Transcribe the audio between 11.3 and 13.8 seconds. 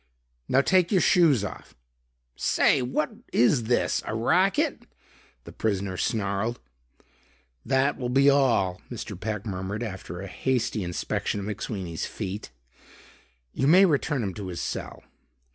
of McSweeney's feet. "You